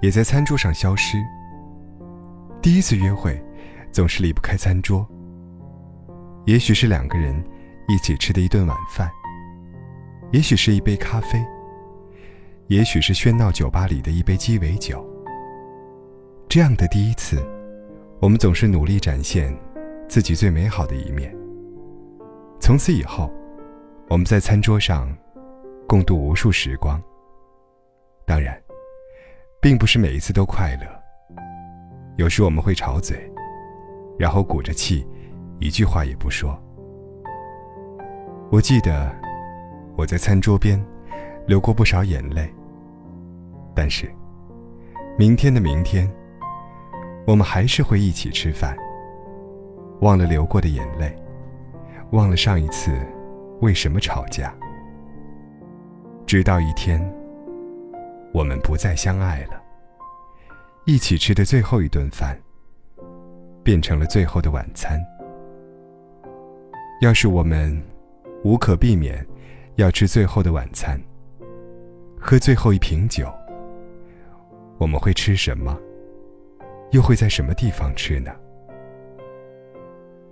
[0.00, 1.18] 也在餐桌上消失。
[2.62, 3.42] 第一次约会
[3.90, 5.06] 总是离不开餐桌，
[6.46, 7.34] 也许是两个人
[7.88, 9.10] 一起吃的一顿晚饭，
[10.32, 11.44] 也许是一杯咖啡，
[12.68, 15.04] 也许是喧闹酒吧里的一杯鸡尾酒。
[16.48, 17.42] 这样的第一次，
[18.20, 19.56] 我们总是努力展现
[20.08, 21.34] 自己最美好的一面。
[22.60, 23.32] 从此以后，
[24.08, 25.08] 我们在餐桌上。
[25.90, 27.02] 共度无数时光。
[28.24, 28.56] 当然，
[29.70, 31.36] 并不是每一次都快乐。
[32.16, 33.16] 有时我们会吵嘴，
[34.18, 35.06] 然后鼓着气，
[35.60, 36.60] 一句话也不说。
[38.50, 39.14] 我记得
[39.96, 40.84] 我在餐桌边
[41.46, 42.52] 流过不少眼泪。
[43.72, 44.12] 但是，
[45.16, 46.12] 明天的明天，
[47.24, 48.76] 我们还是会一起吃饭。
[50.00, 51.16] 忘了流过的眼泪，
[52.10, 52.90] 忘了上一次
[53.60, 54.52] 为什么吵架。
[56.26, 57.00] 直到一天，
[58.34, 59.59] 我们不再相爱了。
[60.90, 62.36] 一起吃的最后一顿饭，
[63.62, 65.00] 变成了最后的晚餐。
[67.00, 67.80] 要是我们
[68.42, 69.24] 无可避免
[69.76, 71.00] 要吃最后的晚餐，
[72.18, 73.32] 喝最后一瓶酒，
[74.78, 75.78] 我们会吃什么？
[76.90, 78.32] 又会在什么地方吃呢？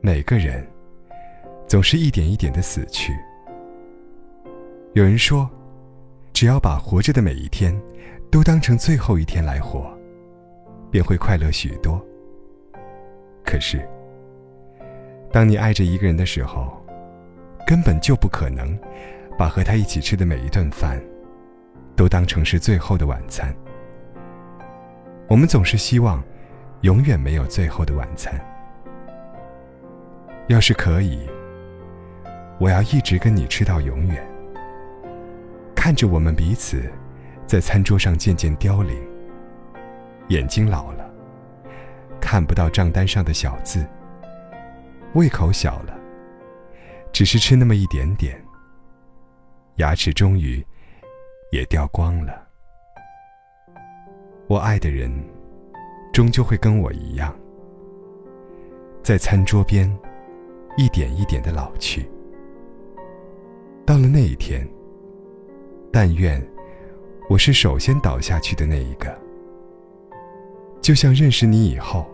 [0.00, 0.66] 每个人
[1.68, 3.12] 总是一点一点的死去。
[4.94, 5.48] 有人说。
[6.32, 7.78] 只要把活着的每一天，
[8.30, 9.92] 都当成最后一天来活，
[10.90, 12.04] 便会快乐许多。
[13.44, 13.86] 可是，
[15.32, 16.80] 当你爱着一个人的时候，
[17.66, 18.78] 根本就不可能
[19.38, 21.00] 把和他一起吃的每一顿饭，
[21.96, 23.54] 都当成是最后的晚餐。
[25.28, 26.22] 我们总是希望，
[26.80, 28.34] 永远没有最后的晚餐。
[30.48, 31.28] 要是可以，
[32.58, 34.26] 我要一直跟你吃到永远。
[35.74, 36.90] 看着我们彼此，
[37.46, 39.09] 在餐桌上渐渐凋零。
[40.30, 41.10] 眼睛老了，
[42.20, 43.84] 看不到账单上的小字。
[45.14, 45.98] 胃口小了，
[47.12, 48.40] 只是吃那么一点点。
[49.76, 50.64] 牙齿终于
[51.50, 52.46] 也掉光了。
[54.46, 55.12] 我爱的人，
[56.12, 57.36] 终究会跟我一样，
[59.02, 59.92] 在餐桌边，
[60.76, 62.08] 一点一点的老去。
[63.84, 64.66] 到了那一天。
[65.92, 66.40] 但愿
[67.28, 69.12] 我是首先倒下去的那一个，
[70.90, 72.04] 就像认识你以后，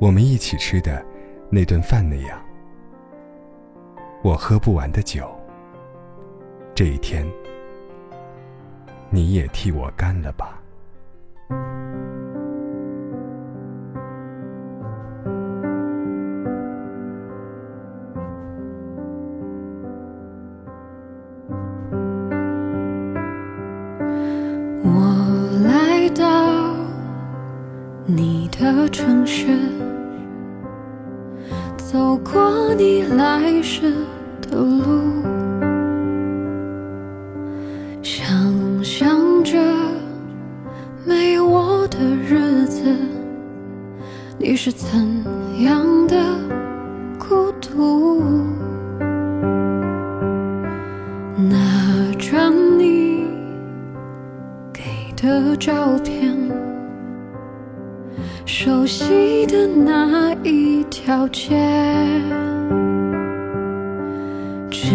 [0.00, 1.00] 我们一起吃的
[1.48, 2.44] 那顿饭那样。
[4.20, 5.30] 我喝不完的酒，
[6.74, 7.24] 这一天
[9.10, 10.57] 你也替我干了吧。
[28.10, 29.48] 你的城市，
[31.76, 33.92] 走过你来时
[34.40, 34.82] 的路，
[38.02, 39.58] 想象着
[41.04, 42.96] 没我的日子，
[44.38, 44.88] 你是怎
[45.60, 46.16] 样的
[58.48, 61.54] 熟悉的那一条街，
[64.70, 64.88] 只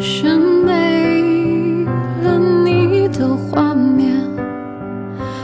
[0.00, 1.84] 是没
[2.22, 4.18] 了你的画面。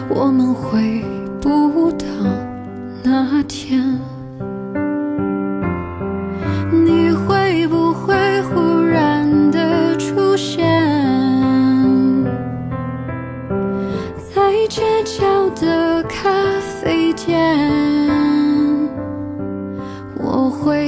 [0.09, 1.05] 我们会